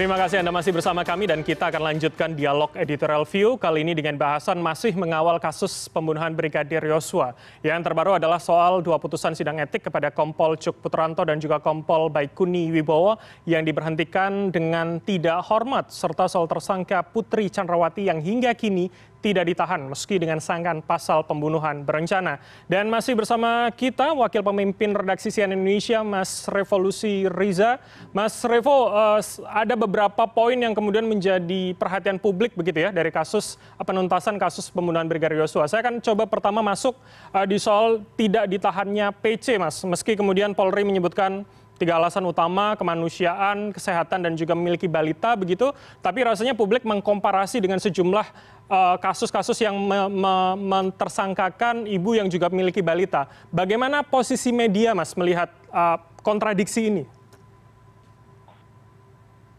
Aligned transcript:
Terima 0.00 0.16
kasih 0.16 0.40
Anda 0.40 0.48
masih 0.48 0.72
bersama 0.72 1.04
kami 1.04 1.28
dan 1.28 1.44
kita 1.44 1.68
akan 1.68 1.92
lanjutkan 1.92 2.32
dialog 2.32 2.72
editorial 2.72 3.28
view 3.28 3.60
kali 3.60 3.84
ini 3.84 3.92
dengan 3.92 4.16
bahasan 4.16 4.56
masih 4.56 4.96
mengawal 4.96 5.36
kasus 5.36 5.92
pembunuhan 5.92 6.32
Brigadir 6.32 6.80
Yosua. 6.88 7.36
Yang 7.60 7.84
terbaru 7.84 8.16
adalah 8.16 8.40
soal 8.40 8.80
dua 8.80 8.96
putusan 8.96 9.36
sidang 9.36 9.60
etik 9.60 9.92
kepada 9.92 10.08
Kompol 10.08 10.56
Cuk 10.56 10.80
Putranto 10.80 11.20
dan 11.28 11.36
juga 11.36 11.60
Kompol 11.60 12.08
Baikuni 12.08 12.72
Wibowo 12.72 13.20
yang 13.44 13.60
diberhentikan 13.60 14.48
dengan 14.48 15.04
tidak 15.04 15.44
hormat 15.44 15.92
serta 15.92 16.32
soal 16.32 16.48
tersangka 16.48 17.04
Putri 17.04 17.52
Chandrawati 17.52 18.08
yang 18.08 18.24
hingga 18.24 18.56
kini 18.56 18.88
tidak 19.20 19.44
ditahan 19.52 19.84
meski 19.84 20.16
dengan 20.16 20.40
sangkaan 20.40 20.80
pasal 20.80 21.22
pembunuhan 21.28 21.84
berencana. 21.84 22.40
Dan 22.66 22.88
masih 22.88 23.12
bersama 23.14 23.68
kita 23.72 24.16
Wakil 24.16 24.40
Pemimpin 24.40 24.96
Redaksi 24.96 25.28
CNN 25.28 25.60
Indonesia 25.60 26.00
Mas 26.00 26.48
Revolusi 26.48 27.28
Riza. 27.28 27.78
Mas 28.16 28.40
Revo, 28.42 28.90
uh, 28.90 29.20
ada 29.52 29.76
beberapa 29.76 30.24
poin 30.24 30.56
yang 30.56 30.72
kemudian 30.72 31.04
menjadi 31.04 31.76
perhatian 31.76 32.16
publik 32.16 32.56
begitu 32.56 32.88
ya 32.88 32.90
dari 32.90 33.12
kasus 33.12 33.60
penuntasan 33.76 34.40
kasus 34.40 34.72
pembunuhan 34.72 35.04
Brigadir 35.06 35.44
Yosua. 35.44 35.68
Saya 35.68 35.84
akan 35.84 36.00
coba 36.00 36.24
pertama 36.24 36.64
masuk 36.64 36.96
uh, 37.30 37.44
di 37.44 37.60
soal 37.60 38.00
tidak 38.16 38.48
ditahannya 38.48 39.12
PC, 39.20 39.60
Mas. 39.60 39.84
Meski 39.84 40.16
kemudian 40.16 40.56
Polri 40.56 40.82
menyebutkan 40.82 41.44
tiga 41.80 41.96
alasan 41.96 42.28
utama 42.28 42.76
kemanusiaan, 42.76 43.72
kesehatan 43.72 44.28
dan 44.28 44.36
juga 44.36 44.52
memiliki 44.52 44.84
balita 44.84 45.32
begitu. 45.32 45.72
Tapi 46.04 46.28
rasanya 46.28 46.52
publik 46.52 46.84
mengkomparasi 46.84 47.64
dengan 47.64 47.80
sejumlah 47.80 48.26
eh, 48.68 48.96
kasus-kasus 49.00 49.56
uh, 49.56 49.72
yang 49.72 49.76
me 49.80 50.12
me 50.12 50.34
mentersangkakan 50.60 51.88
ibu 51.88 52.20
yang 52.20 52.28
juga 52.28 52.52
memiliki 52.52 52.84
balita. 52.84 53.24
Bagaimana 53.48 54.04
posisi 54.04 54.52
media, 54.52 54.92
Mas, 54.92 55.16
melihat 55.16 55.48
uh, 55.72 55.96
kontradiksi 56.20 56.92
ini? 56.92 57.04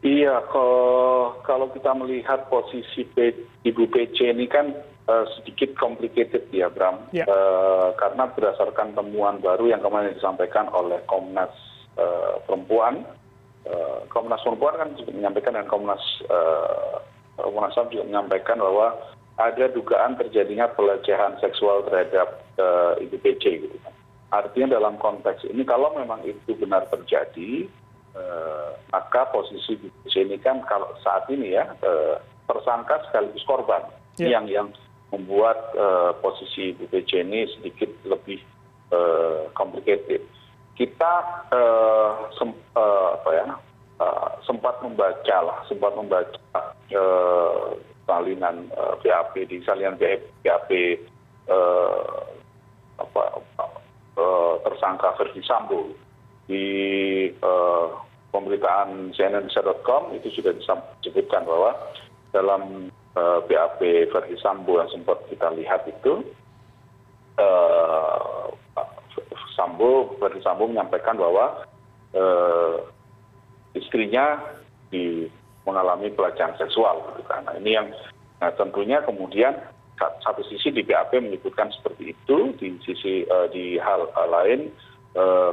Iya, 0.02 0.42
kalau, 0.50 1.38
kalau 1.46 1.70
kita 1.70 1.94
melihat 1.94 2.50
posisi 2.50 3.06
P, 3.06 3.38
Ibu 3.62 3.86
PC 3.86 4.34
ini 4.34 4.50
kan 4.50 4.74
uh, 5.06 5.26
sedikit 5.38 5.78
complicated 5.78 6.50
ya, 6.50 6.74
Bram. 6.74 7.06
Yeah. 7.14 7.30
Ya. 7.30 7.30
Uh, 7.30 7.94
karena 8.02 8.26
berdasarkan 8.34 8.98
temuan 8.98 9.38
baru 9.46 9.70
yang 9.70 9.86
kemarin 9.86 10.18
disampaikan 10.18 10.74
oleh 10.74 11.06
Komnas 11.06 11.54
perempuan. 12.46 13.06
Eh, 13.62 14.00
komnas 14.10 14.42
perempuan 14.42 14.74
kan 14.74 14.90
juga 14.98 15.14
menyampaikan 15.14 15.54
dan 15.54 15.70
komnas 15.70 16.02
eh, 16.26 16.98
komnas 17.38 17.78
ham 17.78 17.94
juga 17.94 18.10
menyampaikan 18.10 18.58
bahwa 18.58 18.98
ada 19.38 19.70
dugaan 19.70 20.18
terjadinya 20.18 20.66
pelecehan 20.74 21.38
seksual 21.42 21.86
terhadap 21.90 22.42
ibu 23.02 23.18
pc 23.22 23.42
gitu 23.66 23.78
kan. 23.82 23.94
Artinya 24.30 24.78
dalam 24.78 25.02
konteks 25.02 25.50
ini 25.50 25.66
kalau 25.66 25.90
memang 25.98 26.22
itu 26.22 26.54
benar 26.54 26.86
terjadi 26.94 27.66
maka 28.94 29.26
posisi 29.34 29.82
ibu 29.82 29.90
pc 30.06 30.30
ini 30.30 30.38
kan 30.38 30.62
kalau 30.70 30.94
saat 31.02 31.26
ini 31.34 31.58
ya 31.58 31.66
tersangka 32.46 33.02
sekaligus 33.10 33.42
korban. 33.50 33.82
Yeah. 34.20 34.38
yang 34.38 34.46
yang 34.52 34.68
membuat 35.10 35.74
posisi 36.22 36.78
ibu 36.78 36.86
pc 36.94 37.26
ini 37.26 37.50
sedikit 37.58 37.90
lebih 38.06 38.46
complicated 39.58 40.22
kita 40.82 41.14
eh, 41.54 42.12
eh, 42.74 43.12
ya, 43.38 43.46
eh, 44.02 44.30
sempat 44.42 44.82
membaca 44.82 45.38
lah 45.46 45.58
sempat 45.70 45.94
membaca 45.94 46.42
salinan 48.10 48.66
bap 49.06 49.30
di 49.38 49.62
salinan 49.62 49.94
bap 50.02 50.26
tersangka 54.66 55.10
verdi 55.22 55.42
sambo 55.46 55.94
di 56.50 56.66
pemberitaan 58.34 59.14
cnnindonesia.com 59.14 60.18
itu 60.18 60.34
sudah 60.42 60.58
disebutkan 60.58 61.46
bahwa 61.46 61.78
dalam 62.34 62.90
bap 63.14 63.78
verdi 63.78 64.36
sambo 64.42 64.82
yang 64.82 64.90
sempat 64.90 65.22
kita 65.30 65.54
lihat 65.54 65.86
itu 65.86 66.26
verdi 70.20 70.42
sambo 70.44 70.70
menyampaikan 70.70 71.18
bahwa 71.18 71.66
eh, 72.14 72.76
istrinya 73.76 74.40
mengalami 75.64 76.12
pelecehan 76.12 76.52
seksual 76.60 77.00
gitu 77.16 77.24
kan. 77.30 77.48
Nah 77.48 77.56
ini 77.56 77.80
yang 77.80 77.88
nah 78.42 78.52
tentunya 78.58 79.00
kemudian 79.06 79.56
satu 80.02 80.42
sisi 80.50 80.74
di 80.74 80.82
bap 80.82 81.14
menyebutkan 81.14 81.70
seperti 81.70 82.18
itu 82.18 82.38
di 82.58 82.74
sisi 82.82 83.22
uh, 83.30 83.46
di 83.54 83.78
hal 83.78 84.10
uh, 84.18 84.28
lain 84.28 84.74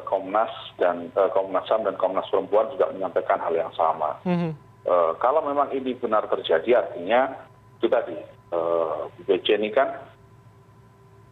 komnas 0.07 0.55
dan 0.79 1.11
komnas 1.35 1.67
ham 1.67 1.83
dan 1.83 1.99
komnas 1.99 2.23
perempuan 2.31 2.71
juga 2.71 2.95
menyampaikan 2.95 3.43
hal 3.43 3.51
yang 3.59 3.75
sama. 3.75 4.15
Mm 4.23 4.37
-hmm. 4.39 4.53
uh, 4.87 5.13
kalau 5.19 5.43
memang 5.43 5.75
ini 5.75 5.99
benar 5.99 6.31
terjadi 6.31 6.87
artinya 6.87 7.35
itu 7.83 7.91
tadi 7.91 8.15
uh, 8.55 9.11
BC 9.27 9.59
ini 9.59 9.75
kan 9.75 9.99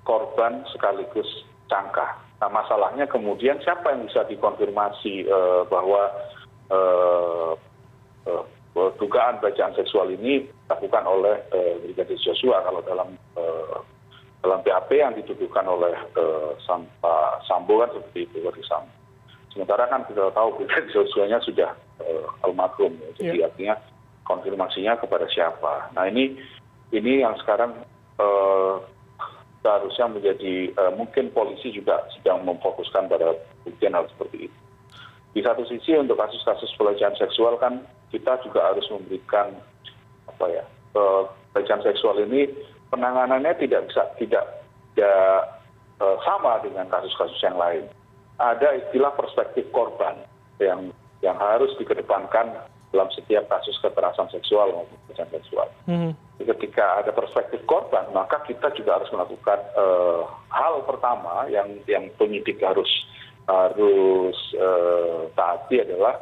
korban 0.02 0.66
sekaligus 0.74 1.46
cangkah 1.70 2.25
nah 2.36 2.52
masalahnya 2.52 3.08
kemudian 3.08 3.56
siapa 3.64 3.96
yang 3.96 4.04
bisa 4.04 4.24
dikonfirmasi 4.28 5.24
eh, 5.24 5.62
bahwa 5.72 6.02
eh, 6.68 7.52
eh, 8.28 8.44
dugaan 9.00 9.40
bacaan 9.40 9.72
seksual 9.72 10.12
ini 10.12 10.44
dilakukan 10.44 11.04
oleh 11.08 11.40
brigadir 11.80 12.20
joshua 12.20 12.60
kalau 12.60 12.84
dalam 12.84 13.16
dalam 14.44 14.60
bap 14.60 14.92
yang 14.92 15.16
dituduhkan 15.16 15.64
oleh 15.64 15.96
sambo 17.48 17.80
kan 17.80 17.88
seperti 17.96 18.28
itu 18.28 18.52
sementara 19.48 19.88
kan 19.88 20.04
kita 20.04 20.28
tahu 20.28 20.60
brigadir 20.60 20.92
joshua 20.92 21.24
nya 21.24 21.40
sudah 21.40 21.72
almarhum. 22.44 23.00
Ya. 23.16 23.32
jadi 23.32 23.38
artinya 23.48 23.80
konfirmasinya 24.28 25.00
kepada 25.00 25.24
siapa. 25.32 25.88
Nah 25.96 26.04
ini 26.12 26.36
ini 26.92 27.24
yang 27.24 27.32
sekarang 27.40 27.72
seharusnya 29.66 30.06
menjadi 30.06 30.70
eh, 30.70 30.92
mungkin 30.94 31.34
polisi 31.34 31.74
juga 31.74 32.06
sedang 32.14 32.46
memfokuskan 32.46 33.10
pada 33.10 33.34
buktian 33.66 33.98
hal 33.98 34.06
seperti 34.14 34.46
itu. 34.46 34.58
Di 35.34 35.42
satu 35.42 35.66
sisi 35.66 35.98
untuk 35.98 36.22
kasus-kasus 36.22 36.70
pelecehan 36.78 37.18
seksual 37.18 37.58
kan 37.58 37.82
kita 38.14 38.38
juga 38.46 38.70
harus 38.70 38.86
memberikan 38.88 39.58
apa 40.30 40.46
ya 40.48 40.64
pelecehan 41.52 41.84
seksual 41.84 42.16
ini 42.24 42.48
penanganannya 42.88 43.52
tidak 43.60 43.90
bisa 43.90 44.08
tidak 44.16 44.44
tidak 44.94 45.60
uh, 46.00 46.16
sama 46.24 46.56
dengan 46.64 46.88
kasus-kasus 46.88 47.36
yang 47.44 47.58
lain. 47.60 47.84
Ada 48.40 48.80
istilah 48.86 49.12
perspektif 49.12 49.68
korban 49.76 50.24
yang 50.56 50.88
yang 51.20 51.36
harus 51.36 51.72
dikedepankan 51.76 52.64
dalam 52.96 53.12
setiap 53.12 53.44
kasus 53.52 53.76
kekerasan 53.84 54.32
seksual 54.32 54.72
maupun 54.72 54.96
pelecehan 55.04 55.28
seksual. 55.36 55.68
Hmm 55.84 56.16
ketika 56.44 57.00
ada 57.00 57.10
perspektif 57.16 57.64
korban 57.64 58.04
maka 58.12 58.44
kita 58.44 58.68
juga 58.76 59.00
harus 59.00 59.08
melakukan 59.08 59.56
eh, 59.72 60.22
hal 60.52 60.84
pertama 60.84 61.48
yang 61.48 61.80
yang 61.88 62.12
penyidik 62.20 62.60
harus 62.60 62.88
harus 63.48 64.36
eh, 64.52 65.20
taati 65.32 65.80
adalah 65.80 66.20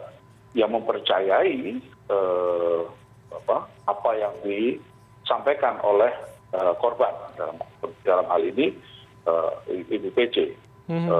yang 0.54 0.70
mempercayai 0.70 1.82
eh, 1.90 2.82
apa 3.34 3.56
apa 3.90 4.10
yang 4.14 4.34
disampaikan 4.46 5.82
oleh 5.82 6.10
korban 6.78 7.10
dalam 7.34 7.58
dalam 8.06 8.26
hal 8.30 8.38
ini 8.38 8.70
ibu 9.90 10.06
pc 10.14 10.54
hmm. 10.86 11.10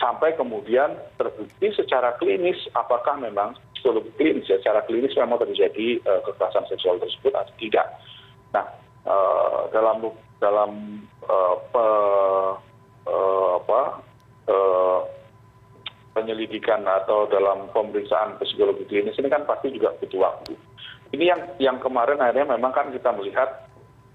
sampai 0.00 0.32
kemudian 0.32 0.96
terbukti 1.20 1.68
secara 1.76 2.16
klinis 2.16 2.56
apakah 2.72 3.20
memang 3.20 3.52
psikologi 3.82 4.14
klinis 4.14 4.46
ya 4.46 4.62
secara 4.62 4.86
klinis 4.86 5.10
memang 5.18 5.42
terjadi 5.42 5.98
uh, 6.06 6.22
kekerasan 6.22 6.70
seksual 6.70 7.02
tersebut 7.02 7.34
atau 7.34 7.50
tidak. 7.58 7.98
Nah 8.54 8.70
uh, 9.10 9.66
dalam 9.74 10.06
dalam 10.38 10.70
uh, 11.26 11.56
pe, 11.74 11.86
uh, 13.10 13.50
apa 13.58 13.82
uh, 14.46 15.00
penyelidikan 16.14 16.86
atau 16.86 17.26
dalam 17.26 17.66
pemeriksaan 17.74 18.38
psikologi 18.38 18.86
klinis 18.86 19.18
ini 19.18 19.26
kan 19.26 19.42
pasti 19.42 19.74
juga 19.74 19.98
butuh 19.98 20.22
waktu. 20.22 20.54
Ini 21.10 21.24
yang 21.26 21.40
yang 21.58 21.76
kemarin 21.82 22.22
akhirnya 22.22 22.54
memang 22.54 22.70
kan 22.70 22.94
kita 22.94 23.10
melihat 23.18 23.66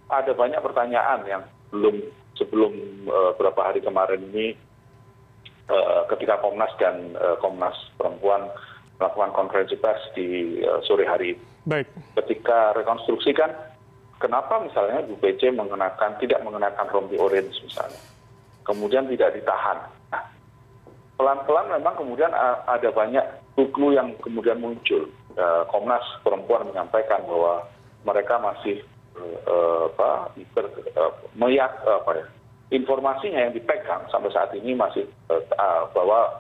ada 0.08 0.32
banyak 0.32 0.64
pertanyaan 0.64 1.28
yang 1.28 1.44
belum 1.76 2.00
sebelum 2.40 2.72
uh, 3.12 3.36
beberapa 3.36 3.68
hari 3.68 3.84
kemarin 3.84 4.24
ini 4.32 4.56
uh, 5.68 6.08
ketika 6.16 6.40
Komnas 6.40 6.72
dan 6.80 7.12
uh, 7.20 7.36
Komnas 7.44 7.76
Perempuan 8.00 8.48
melakukan 8.98 9.32
konferensi 9.34 9.78
pers 9.78 10.02
di 10.18 10.60
uh, 10.66 10.82
sore 10.86 11.06
hari 11.06 11.38
Baik. 11.68 11.92
Ketika 12.16 12.72
rekonstruksi 12.80 13.36
kan, 13.36 13.52
kenapa 14.24 14.64
misalnya 14.64 15.04
Bu 15.04 15.20
PC 15.20 15.52
mengenakan 15.52 16.16
tidak 16.16 16.40
mengenakan 16.40 16.88
rompi 16.88 17.20
orange 17.20 17.60
misalnya, 17.60 18.00
kemudian 18.64 19.04
tidak 19.12 19.36
ditahan. 19.36 19.76
Nah, 20.08 20.24
pelan-pelan 21.20 21.68
memang 21.76 22.00
kemudian 22.00 22.32
ada 22.72 22.88
banyak 22.96 23.26
clue 23.76 24.00
yang 24.00 24.16
kemudian 24.24 24.64
muncul. 24.64 25.12
Uh, 25.36 25.68
Komnas 25.68 26.02
Perempuan 26.24 26.72
menyampaikan 26.72 27.20
bahwa 27.28 27.68
mereka 28.08 28.40
masih 28.40 28.80
apa, 29.92 30.32
ber, 30.56 30.66
uh, 30.96 32.00
apa 32.00 32.12
ya, 32.16 32.26
informasinya 32.80 33.44
yang 33.44 33.52
dipegang 33.52 34.08
sampai 34.08 34.32
saat 34.32 34.56
ini 34.56 34.72
masih 34.72 35.04
bahwa 35.92 36.32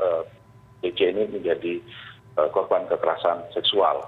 PC 0.80 1.12
ini 1.12 1.27
menjadi 1.36 1.83
korban 2.54 2.86
kekerasan 2.86 3.50
seksual. 3.57 4.06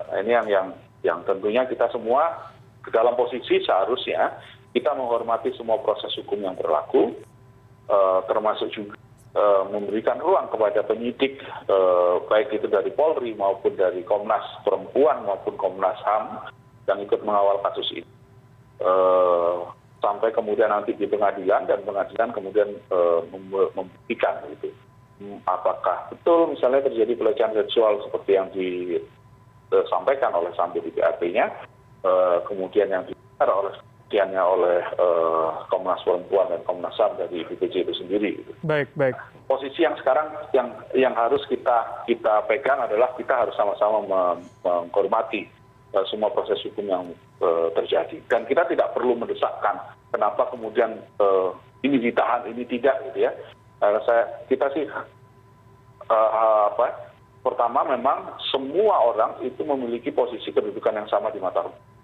Nah, 0.00 0.16
ini 0.20 0.32
yang 0.32 0.46
yang 0.48 0.66
yang 1.04 1.18
tentunya 1.28 1.68
kita 1.68 1.92
semua 1.92 2.52
dalam 2.88 3.12
posisi 3.18 3.60
seharusnya 3.62 4.40
kita 4.72 4.92
menghormati 4.92 5.52
semua 5.56 5.80
proses 5.80 6.12
hukum 6.20 6.40
yang 6.40 6.56
berlaku, 6.56 7.16
termasuk 8.28 8.68
juga 8.72 8.96
memberikan 9.68 10.16
ruang 10.16 10.48
kepada 10.48 10.80
penyidik 10.88 11.44
baik 12.28 12.56
itu 12.56 12.66
dari 12.72 12.88
Polri 12.92 13.36
maupun 13.36 13.76
dari 13.76 14.00
Komnas 14.00 14.44
Perempuan 14.64 15.28
maupun 15.28 15.60
Komnas 15.60 16.00
HAM 16.00 16.48
yang 16.88 17.04
ikut 17.04 17.20
mengawal 17.20 17.60
kasus 17.60 17.84
ini 17.92 18.08
sampai 20.00 20.32
kemudian 20.32 20.72
nanti 20.72 20.96
di 20.96 21.04
pengadilan 21.04 21.68
dan 21.68 21.84
pengadilan 21.84 22.32
kemudian 22.32 22.80
membuktikan 23.76 24.40
gitu 24.56 24.72
apakah 25.48 26.12
betul 26.12 26.52
misalnya 26.52 26.84
terjadi 26.86 27.16
pelecehan 27.16 27.56
seksual 27.56 28.04
seperti 28.04 28.36
yang 28.36 28.48
disampaikan 28.52 30.36
oleh 30.36 30.52
sambil 30.52 30.84
di 30.84 30.92
BAP-nya 30.92 31.48
kemudian 32.44 32.92
yang 32.92 33.02
didengar 33.08 33.48
oleh 33.50 33.74
kemudiannya 34.06 34.38
oleh 34.38 34.78
Komnas 35.66 35.98
Perempuan 36.06 36.46
dan 36.54 36.62
Komnas 36.62 36.94
HAM 36.94 37.18
dari 37.18 37.42
BPJ 37.42 37.82
itu 37.82 37.94
sendiri. 37.98 38.38
Gitu. 38.38 38.54
Baik, 38.62 38.86
baik. 38.94 39.18
Posisi 39.50 39.82
yang 39.82 39.98
sekarang 39.98 40.30
yang 40.54 40.70
yang 40.94 41.10
harus 41.18 41.42
kita 41.50 42.06
kita 42.06 42.46
pegang 42.46 42.78
adalah 42.86 43.10
kita 43.18 43.34
harus 43.34 43.58
sama-sama 43.58 44.38
menghormati 44.62 45.50
semua 46.06 46.30
proses 46.30 46.62
hukum 46.62 46.86
yang 46.86 47.04
terjadi 47.74 48.22
dan 48.30 48.46
kita 48.46 48.62
tidak 48.70 48.94
perlu 48.94 49.18
mendesakkan 49.18 49.74
kenapa 50.14 50.54
kemudian 50.54 51.02
ini 51.82 51.98
ditahan 51.98 52.46
ini 52.46 52.62
tidak 52.62 53.02
gitu 53.10 53.26
ya. 53.26 53.34
Saya 53.80 54.22
kita 54.48 54.72
sih 54.72 54.88
apa 56.06 56.86
pertama 57.42 57.82
memang 57.86 58.38
semua 58.50 59.14
orang 59.14 59.38
itu 59.42 59.62
memiliki 59.62 60.10
posisi 60.10 60.50
kedudukan 60.50 60.96
yang 60.96 61.08
sama 61.10 61.30
di 61.30 61.38
mata 61.38 61.62
hukum 61.66 61.96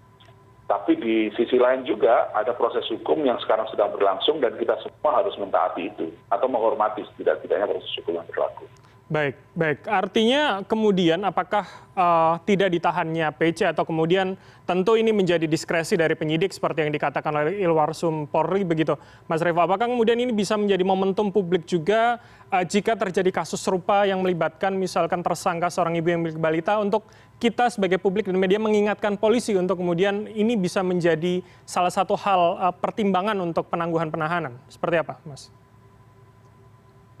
tapi 0.63 0.95
di 0.95 1.27
sisi 1.35 1.59
lain 1.59 1.83
juga 1.83 2.31
ada 2.31 2.55
proses 2.55 2.87
hukum 2.87 3.19
yang 3.27 3.35
sekarang 3.43 3.67
sedang 3.67 3.91
berlangsung 3.91 4.39
dan 4.39 4.55
kita 4.55 4.79
semua 4.79 5.19
harus 5.19 5.35
mentaati 5.35 5.91
itu 5.91 6.07
atau 6.31 6.47
menghormati 6.47 7.03
setidak 7.13 7.43
tidaknya 7.43 7.67
proses 7.67 7.91
hukum 7.99 8.17
yang 8.17 8.27
berlaku. 8.31 8.65
Baik, 9.13 9.37
baik. 9.53 9.85
Artinya 9.85 10.65
kemudian 10.65 11.21
apakah 11.21 11.69
uh, 11.93 12.41
tidak 12.49 12.73
ditahannya 12.73 13.29
PC 13.37 13.69
atau 13.69 13.85
kemudian 13.85 14.33
tentu 14.65 14.97
ini 14.97 15.13
menjadi 15.13 15.45
diskresi 15.45 15.93
dari 15.93 16.17
penyidik 16.17 16.49
seperti 16.49 16.81
yang 16.81 16.89
dikatakan 16.89 17.29
oleh 17.29 17.61
Ilwarsum 17.61 18.25
Polri 18.25 18.65
begitu, 18.65 18.97
Mas 19.29 19.45
Revo. 19.45 19.61
Apakah 19.61 19.85
kemudian 19.85 20.17
ini 20.17 20.33
bisa 20.33 20.57
menjadi 20.57 20.81
momentum 20.81 21.29
publik 21.29 21.61
juga 21.69 22.17
uh, 22.49 22.65
jika 22.65 22.97
terjadi 22.97 23.29
kasus 23.29 23.61
serupa 23.61 24.01
yang 24.09 24.17
melibatkan 24.25 24.73
misalkan 24.73 25.21
tersangka 25.21 25.69
seorang 25.69 25.93
ibu 25.93 26.09
yang 26.09 26.25
milik 26.25 26.41
balita 26.41 26.81
untuk 26.81 27.05
kita 27.37 27.69
sebagai 27.69 28.01
publik 28.01 28.25
dan 28.25 28.41
media 28.41 28.57
mengingatkan 28.57 29.13
polisi 29.21 29.53
untuk 29.53 29.77
kemudian 29.77 30.25
ini 30.33 30.57
bisa 30.57 30.81
menjadi 30.81 31.45
salah 31.69 31.93
satu 31.93 32.17
hal 32.17 32.57
uh, 32.57 32.73
pertimbangan 32.73 33.37
untuk 33.45 33.69
penangguhan 33.69 34.09
penahanan. 34.09 34.57
Seperti 34.73 35.05
apa, 35.05 35.21
Mas? 35.21 35.53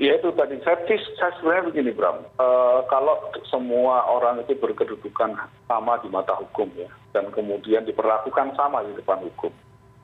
Ya 0.03 0.19
itu 0.19 0.29
tadi 0.35 0.59
saya 0.67 0.83
saya 1.15 1.31
sebenarnya 1.39 1.71
begini 1.71 1.91
bram. 1.95 2.27
Uh, 2.35 2.83
kalau 2.91 3.15
semua 3.47 4.03
orang 4.11 4.43
itu 4.43 4.51
berkedudukan 4.59 5.31
sama 5.71 5.95
di 6.03 6.11
mata 6.11 6.35
hukum 6.35 6.67
ya 6.75 6.91
dan 7.15 7.31
kemudian 7.31 7.87
diperlakukan 7.87 8.51
sama 8.59 8.83
di 8.83 8.91
depan 8.99 9.23
hukum 9.23 9.53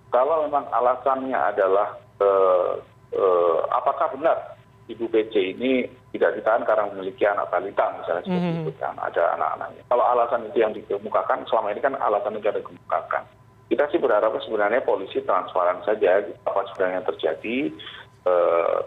kalau 0.07 0.47
memang 0.47 0.63
alasannya 0.71 1.35
adalah 1.35 1.99
uh, 2.23 2.79
uh, 3.11 3.59
apakah 3.75 4.15
benar 4.15 4.55
ibu 4.87 5.05
PC 5.11 5.59
ini 5.59 5.85
tidak 6.15 6.39
ditahan 6.39 6.63
karena 6.65 6.89
memiliki 6.95 7.27
anak 7.27 7.51
balita 7.51 7.93
misalnya 7.99 8.23
seperti 8.25 8.49
-hmm. 8.49 8.61
itu 8.65 8.71
kan 8.81 8.95
ada 8.97 9.23
anak-anaknya 9.37 9.83
kalau 9.85 10.05
alasan 10.15 10.47
itu 10.49 10.57
yang 10.63 10.73
dikemukakan 10.73 11.45
selama 11.45 11.75
ini 11.75 11.81
kan 11.83 11.93
alasan 11.99 12.39
itu 12.39 12.47
ada 12.47 12.63
dikemukakan. 12.63 13.25
Kita 13.69 13.85
sih 13.93 14.01
berharap 14.01 14.33
sebenarnya 14.41 14.81
polisi 14.81 15.21
transparan 15.21 15.85
saja 15.85 16.25
apa 16.25 16.61
sebenarnya 16.73 17.05
terjadi 17.05 17.69
Eh, 17.69 18.08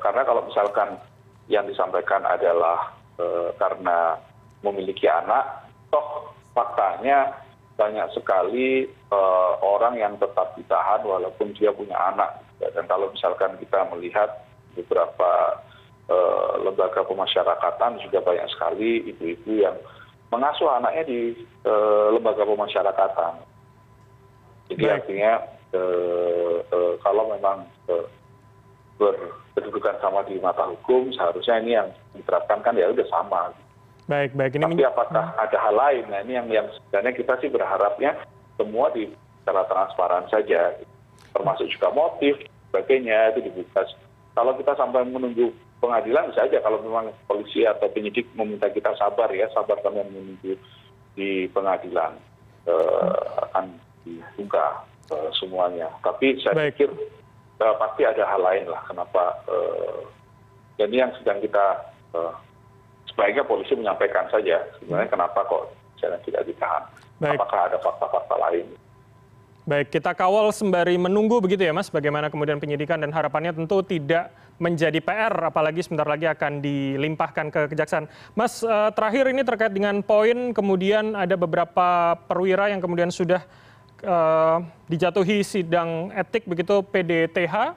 karena 0.03 0.23
kalau 0.23 0.45
misalkan 0.47 1.01
yang 1.51 1.67
disampaikan 1.67 2.23
adalah 2.23 2.95
eh, 3.19 3.51
karena 3.59 4.17
memiliki 4.63 5.11
anak 5.11 5.67
toh 5.91 6.31
faktanya 6.55 7.35
banyak 7.75 8.07
sekali 8.15 8.87
eh, 8.89 9.53
orang 9.61 9.99
yang 9.99 10.15
tetap 10.17 10.55
ditahan 10.55 11.03
walaupun 11.03 11.51
dia 11.57 11.75
punya 11.75 11.97
anak. 12.15 12.41
Dan 12.63 12.87
kalau 12.87 13.11
misalkan 13.11 13.59
kita 13.59 13.91
melihat 13.91 14.47
beberapa 14.79 15.59
lembaga 16.63 17.03
pemasyarakatan 17.09 17.97
juga 18.05 18.21
banyak 18.21 18.45
sekali 18.53 19.01
ibu-ibu 19.11 19.65
yang 19.65 19.75
mengasuh 20.29 20.69
anaknya 20.69 21.09
di 21.09 21.35
lembaga 22.13 22.47
pemasyarakatan. 22.47 23.43
Jadi 24.71 24.85
artinya 24.87 25.43
kalau 27.03 27.35
memang 27.35 27.65
berkedudukan 29.01 29.97
sama 30.01 30.25
di 30.29 30.37
mata 30.41 30.69
hukum 30.69 31.13
seharusnya 31.13 31.61
ini 31.63 31.71
yang 31.77 31.89
diterapkan 32.17 32.61
kan 32.61 32.77
ya 32.77 32.89
udah 32.89 33.07
sama. 33.09 33.53
Baik 34.11 34.35
baik. 34.35 34.59
Ini 34.59 34.67
tapi 34.67 34.85
apakah 34.85 35.33
ada 35.39 35.57
hal 35.59 35.75
lain? 35.75 36.05
Nah 36.11 36.21
ini 36.27 36.33
yang 36.37 36.49
yang 36.51 36.67
sebenarnya 36.69 37.13
kita 37.17 37.33
sih 37.41 37.49
berharapnya 37.49 38.19
semua 38.59 38.91
di 38.93 39.09
secara 39.43 39.63
transparan 39.67 40.27
saja. 40.29 40.77
Termasuk 41.33 41.67
juga 41.73 41.89
motif 41.95 42.37
sebagainya 42.71 43.33
itu 43.35 43.49
dibuka. 43.49 43.87
Kalau 44.33 44.53
kita 44.57 44.77
sampai 44.77 45.05
menunggu 45.09 45.53
pengadilan 45.81 46.29
bisa 46.31 46.45
aja. 46.45 46.59
Kalau 46.61 46.83
memang 46.83 47.15
polisi 47.27 47.65
atau 47.65 47.89
penyidik 47.91 48.29
meminta 48.37 48.69
kita 48.69 48.93
sabar 48.99 49.33
ya 49.33 49.49
sabar 49.55 49.81
kami 49.81 50.03
menunggu 50.07 50.55
di 51.13 51.47
pengadilan 51.53 52.17
uh, 52.69 53.49
akan 53.51 53.77
dibuka 54.05 54.83
uh, 55.15 55.31
semuanya. 55.37 55.89
Tapi 56.05 56.37
saya 56.43 56.59
Baik. 56.59 56.75
pikir 56.77 56.91
Eh, 56.93 57.22
pasti 57.79 58.03
ada 58.03 58.25
hal 58.27 58.41
lain 58.43 58.67
lah 58.69 58.83
kenapa 58.87 59.23
eh, 59.49 60.01
yang 60.83 61.13
sedang 61.21 61.39
kita 61.39 61.67
eh, 62.17 62.35
sebaiknya 63.13 63.45
polisi 63.47 63.77
menyampaikan 63.79 64.27
saja 64.33 64.59
sebenarnya 64.81 65.11
kenapa 65.13 65.45
kok 65.47 65.71
misalnya 66.03 66.19
tidak 66.27 66.43
ditahan. 66.51 66.83
Apakah 67.23 67.71
ada 67.71 67.79
fakta-fakta 67.79 68.35
lain? 68.51 68.67
Baik, 69.63 69.95
kita 69.95 70.11
kawal 70.11 70.51
sembari 70.51 70.99
menunggu 70.99 71.39
begitu 71.39 71.63
ya 71.63 71.71
Mas, 71.71 71.87
bagaimana 71.87 72.27
kemudian 72.27 72.59
penyidikan 72.59 72.99
dan 72.99 73.15
harapannya 73.15 73.55
tentu 73.55 73.79
tidak 73.87 74.35
menjadi 74.59 74.99
PR, 74.99 75.31
apalagi 75.31 75.87
sebentar 75.87 76.03
lagi 76.03 76.27
akan 76.27 76.59
dilimpahkan 76.59 77.47
ke 77.55 77.61
kejaksaan. 77.71 78.11
Mas, 78.35 78.67
terakhir 78.99 79.31
ini 79.31 79.47
terkait 79.47 79.71
dengan 79.71 80.03
poin 80.03 80.51
kemudian 80.51 81.15
ada 81.15 81.39
beberapa 81.39 82.19
perwira 82.27 82.75
yang 82.75 82.83
kemudian 82.83 83.15
sudah 83.15 83.47
Eh, 84.03 84.57
dijatuhi 84.91 85.47
sidang 85.47 86.11
etik 86.11 86.43
begitu 86.43 86.83
pdth 86.83 87.39
eh, 87.39 87.71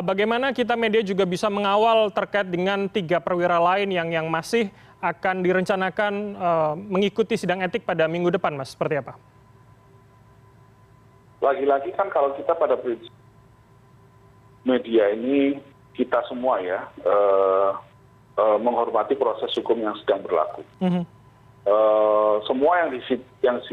bagaimana 0.00 0.48
kita 0.48 0.72
media 0.72 1.04
juga 1.04 1.28
bisa 1.28 1.52
mengawal 1.52 2.08
terkait 2.08 2.48
dengan 2.48 2.88
tiga 2.88 3.20
perwira 3.20 3.60
lain 3.60 3.92
yang 3.92 4.08
yang 4.08 4.24
masih 4.24 4.72
akan 5.04 5.44
direncanakan 5.44 6.12
uh, 6.40 6.72
mengikuti 6.72 7.36
sidang 7.36 7.60
etik 7.60 7.84
pada 7.84 8.08
minggu 8.08 8.32
depan, 8.32 8.56
Mas. 8.56 8.72
Seperti 8.72 8.96
apa? 8.96 9.20
Lagi-lagi 11.44 11.92
kan 11.92 12.08
kalau 12.08 12.32
kita 12.32 12.56
pada 12.56 12.80
media 14.64 15.12
ini 15.12 15.60
kita 15.92 16.24
semua 16.26 16.64
ya 16.64 16.88
uh, 17.04 17.76
uh, 18.40 18.58
menghormati 18.58 19.14
proses 19.20 19.52
hukum 19.52 19.84
yang 19.84 19.94
sedang 20.00 20.24
berlaku. 20.24 20.64
Mm 20.80 20.90
-hmm. 20.90 21.04
Eh, 21.66 22.36
semua 22.46 22.78
yang 22.78 22.94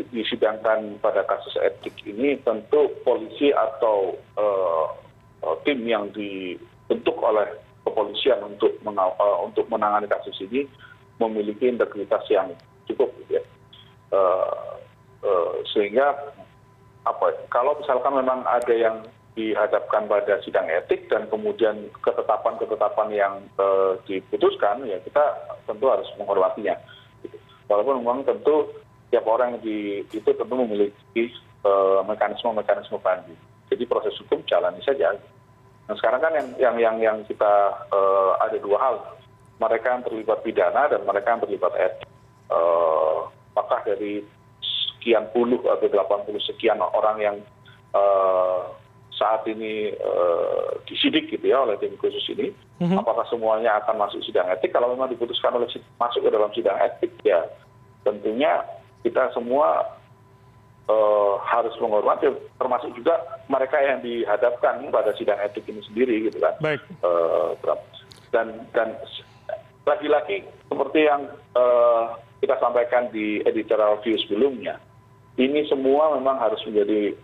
disidangkan 0.09 0.97
pada 0.97 1.21
kasus 1.29 1.53
etik 1.61 1.93
ini 2.09 2.41
tentu 2.41 2.89
polisi 3.05 3.53
atau 3.53 4.17
uh, 4.33 4.89
tim 5.61 5.77
yang 5.85 6.09
dibentuk 6.09 7.13
oleh 7.21 7.45
kepolisian 7.85 8.41
untuk 8.49 8.73
menangani 9.69 10.09
kasus 10.09 10.33
ini 10.41 10.65
memiliki 11.21 11.69
integritas 11.69 12.25
yang 12.33 12.49
cukup 12.89 13.13
ya. 13.29 13.45
Sehingga 15.69 16.33
apa 17.05 17.25
kalau 17.53 17.77
misalkan 17.77 18.25
memang 18.25 18.41
ada 18.49 18.73
yang 18.73 19.05
dihadapkan 19.37 20.09
pada 20.09 20.41
sidang 20.41 20.65
etik 20.65 21.13
dan 21.13 21.29
kemudian 21.29 21.93
ketetapan-ketetapan 22.01 23.09
yang 23.13 23.33
uh, 23.61 23.97
diputuskan 24.05 24.81
ya 24.85 24.97
kita 25.01 25.25
tentu 25.65 25.89
harus 25.89 26.05
menghormatinya 26.21 26.77
walaupun 27.67 28.03
memang 28.03 28.25
tentu 28.27 28.71
tiap 29.13 29.27
orang 29.29 29.61
di 29.61 30.01
itu 30.09 30.25
tentu 30.25 30.53
memiliki 30.53 31.29
eh, 31.63 31.99
mekanisme 32.07 32.51
mekanisme 32.55 32.97
banding. 32.99 33.37
Jadi 33.69 33.83
proses 33.89 34.13
hukum 34.21 34.45
jalani 34.45 34.81
saja. 34.85 35.17
Nah 35.89 35.95
sekarang 35.99 36.21
kan 36.23 36.33
yang 36.33 36.47
yang 36.59 36.75
yang, 36.79 36.97
yang 37.01 37.17
kita 37.27 37.75
uh, 37.91 38.39
ada 38.39 38.55
dua 38.61 38.77
hal. 38.79 38.95
Mereka 39.59 39.85
yang 39.85 40.03
terlibat 40.05 40.39
pidana 40.45 40.87
dan 40.87 41.01
mereka 41.03 41.35
yang 41.35 41.41
terlibat 41.43 41.73
etik 41.75 42.09
uh, 42.47 43.27
apakah 43.53 43.83
dari 43.83 44.23
sekian 44.61 45.27
puluh 45.35 45.59
atau 45.67 45.87
delapan 45.89 46.23
puluh 46.23 46.39
sekian 46.39 46.79
orang 46.79 47.17
yang 47.19 47.35
saat 49.13 49.45
ini 49.45 49.93
disidik 50.89 51.29
gitu 51.29 51.45
ya 51.53 51.63
oleh 51.63 51.77
tim 51.77 51.93
khusus 52.01 52.23
ini. 52.33 52.49
Apakah 52.83 53.23
semuanya 53.31 53.79
akan 53.79 53.95
masuk 54.01 54.19
sidang 54.25 54.49
etik? 54.51 54.73
Kalau 54.75 54.91
memang 54.91 55.07
diputuskan 55.07 55.55
oleh 55.55 55.69
masuk 56.01 56.21
ke 56.25 56.29
dalam 56.33 56.51
sidang 56.51 56.75
etik 56.83 57.13
ya 57.23 57.39
tentunya 58.03 58.59
kita 59.03 59.31
semua 59.31 59.87
harus 61.47 61.71
menghormati 61.79 62.27
termasuk 62.59 62.91
juga 62.99 63.15
mereka 63.47 63.79
yang 63.79 64.03
dihadapkan 64.03 64.83
pada 64.91 65.15
sidang 65.15 65.39
etik 65.39 65.63
ini 65.71 65.79
sendiri 65.87 66.27
gitu 66.27 66.43
kan. 66.43 66.59
Dan 68.33 68.67
dan 68.75 68.97
lagi-lagi 69.87 70.43
seperti 70.67 71.07
yang 71.07 71.31
kita 72.43 72.59
sampaikan 72.59 73.07
di 73.15 73.39
editorial 73.47 74.03
view 74.03 74.19
sebelumnya 74.27 74.75
ini 75.39 75.63
semua 75.71 76.11
memang 76.19 76.35
harus 76.35 76.59
menjadi 76.67 77.15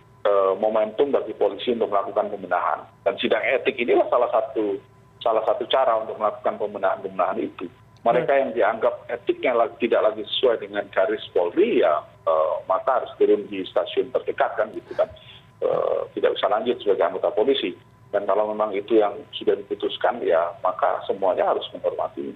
momentum 0.60 1.08
bagi 1.08 1.32
polisi 1.32 1.72
untuk 1.72 1.88
melakukan 1.88 2.28
pembenahan. 2.28 2.84
Dan 3.06 3.16
sidang 3.16 3.40
etik 3.40 3.76
inilah 3.80 4.04
salah 4.12 4.28
satu 4.28 4.76
salah 5.20 5.44
satu 5.44 5.64
cara 5.68 6.00
untuk 6.00 6.16
melakukan 6.16 6.56
pembenahan 6.60 7.00
pembenahan 7.00 7.40
itu. 7.40 7.68
Mereka 8.00 8.32
yang 8.32 8.50
dianggap 8.56 9.04
etiknya 9.12 9.52
tidak 9.76 10.00
lagi 10.00 10.24
sesuai 10.24 10.64
dengan 10.64 10.88
garis 10.88 11.20
polri 11.36 11.84
ya 11.84 12.00
maka 12.64 13.04
harus 13.04 13.12
turun 13.20 13.44
di 13.48 13.60
stasiun 13.68 14.08
terdekat 14.12 14.56
kan 14.56 14.68
gitu 14.72 14.92
kan. 14.96 15.08
Tidak 16.16 16.32
bisa 16.32 16.46
lanjut 16.48 16.80
sebagai 16.80 17.04
anggota 17.04 17.32
polisi. 17.32 17.76
Dan 18.10 18.26
kalau 18.26 18.50
memang 18.50 18.74
itu 18.74 18.98
yang 18.98 19.14
sudah 19.36 19.54
diputuskan 19.54 20.18
ya 20.24 20.52
maka 20.64 20.98
semuanya 21.06 21.52
harus 21.52 21.64
menghormati 21.70 22.34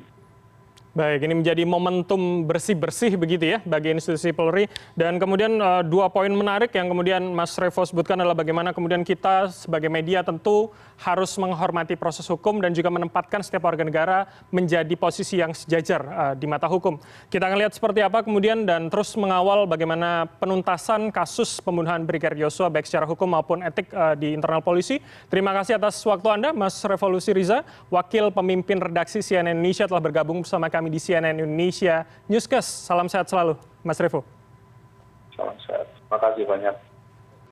baik 0.95 1.27
ini 1.27 1.35
menjadi 1.43 1.67
momentum 1.67 2.47
bersih 2.47 2.79
bersih 2.79 3.19
begitu 3.19 3.51
ya 3.51 3.59
bagi 3.67 3.91
institusi 3.91 4.31
polri. 4.31 4.71
Dan 4.95 5.19
kemudian 5.19 5.59
dua 5.91 6.07
poin 6.09 6.31
menarik 6.31 6.71
yang 6.73 6.87
kemudian 6.87 7.35
mas 7.35 7.53
revo 7.59 7.83
sebutkan 7.83 8.15
adalah 8.23 8.39
bagaimana 8.39 8.71
kemudian 8.71 9.03
kita 9.03 9.51
sebagai 9.51 9.91
media 9.91 10.23
tentu 10.23 10.71
harus 11.03 11.35
menghormati 11.35 11.99
proses 11.99 12.23
hukum 12.31 12.63
dan 12.63 12.71
juga 12.71 12.95
menempatkan 12.95 13.43
setiap 13.43 13.67
warga 13.67 13.83
negara 13.83 14.31
menjadi 14.55 14.95
posisi 14.95 15.43
yang 15.43 15.51
sejajar 15.51 16.33
di 16.39 16.47
mata 16.47 16.71
hukum. 16.71 17.03
Kita 17.27 17.51
akan 17.51 17.59
lihat 17.59 17.75
seperti 17.75 17.99
apa 18.01 18.23
kemudian 18.23 18.63
dan 18.63 18.87
terus 18.87 19.11
mengawal 19.19 19.67
bagaimana 19.67 20.31
penuntasan 20.39 21.11
kasus 21.11 21.59
pembunuhan 21.59 22.07
brigadir 22.07 22.47
yosua 22.47 22.71
baik 22.71 22.87
secara 22.87 23.05
hukum 23.11 23.35
maupun 23.35 23.67
etik 23.67 23.91
di 24.23 24.31
internal 24.31 24.63
polisi. 24.63 25.03
Terima 25.27 25.51
kasih 25.51 25.83
atas 25.83 25.99
waktu 26.07 26.31
anda 26.31 26.55
mas 26.55 26.79
revolusi 26.87 27.35
riza 27.35 27.67
wakil 27.91 28.31
pemimpin 28.31 28.79
redaksi 28.79 29.19
cnn 29.19 29.59
indonesia 29.59 29.91
telah 29.91 29.99
bergabung 29.99 30.47
bersama 30.47 30.71
kami 30.85 30.93
di 30.93 31.00
CNN 31.00 31.41
Indonesia 31.41 32.05
Newscast. 32.29 32.85
Salam 32.85 33.09
sehat 33.09 33.25
selalu, 33.25 33.57
Mas 33.81 33.97
Revo. 33.97 34.21
Salam 35.33 35.57
sehat. 35.64 35.88
Terima 35.88 36.19
kasih 36.21 36.45
banyak. 36.45 36.76